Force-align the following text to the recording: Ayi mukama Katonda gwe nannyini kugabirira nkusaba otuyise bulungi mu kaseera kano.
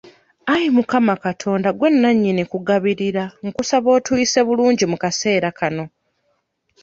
Ayi 0.53 0.67
mukama 0.75 1.13
Katonda 1.25 1.69
gwe 1.77 1.89
nannyini 1.93 2.43
kugabirira 2.51 3.23
nkusaba 3.45 3.87
otuyise 3.97 4.39
bulungi 4.47 4.83
mu 4.91 4.97
kaseera 5.03 5.49
kano. 5.59 5.85